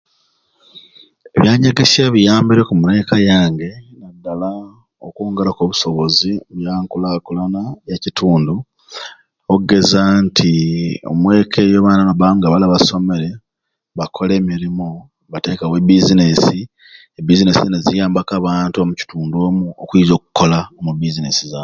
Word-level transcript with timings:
Ebyanyegesya 1.35 2.05
biyambireku 2.13 2.71
muno 2.73 2.89
omweka 2.93 3.15
yange 3.31 3.69
nadal 3.99 4.41
okwongeraku 5.05 5.59
obusobozi 5.63 6.29
ku 6.45 6.51
byankulakulana 6.59 7.61
ya 7.89 7.97
kitundu 8.03 8.53
ogeza 9.53 10.01
nti 10.25 10.51
omweke 11.11 11.59
eyo 11.65 11.77
abaana 11.81 12.01
nibaba 12.03 12.35
nga 12.37 12.51
waliwo 12.51 12.75
osomere 12.79 13.29
bakola 13.97 14.31
emirumu 14.39 14.89
batekawo 15.31 15.75
e 15.79 15.83
business 15.91 16.41
e 17.19 17.21
business 17.27 17.57
neziyambaku 17.71 18.31
abantu 18.39 18.75
omu 18.77 18.93
kitundu 19.01 19.35
omwo 19.47 19.67
okwiza 19.83 20.13
okola 20.19 20.59
omu 20.79 20.91
business 21.01 21.37